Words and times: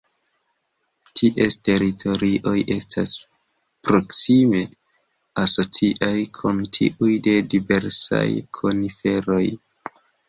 Ties 1.19 1.57
teritorioj 1.67 2.53
estas 2.75 3.13
proksime 3.89 4.63
asociaj 5.43 6.17
kun 6.39 6.65
tiuj 6.79 7.11
de 7.29 7.35
diversaj 7.55 8.27
koniferoj. 8.61 9.43